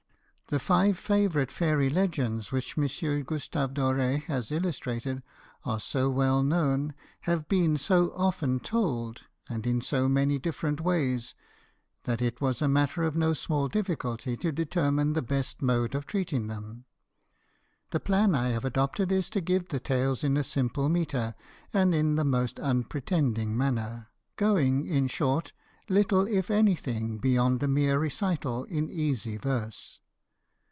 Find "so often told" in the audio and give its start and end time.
7.77-9.21